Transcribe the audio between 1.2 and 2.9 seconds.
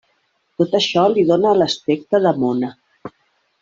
dóna l'aspecte de mona.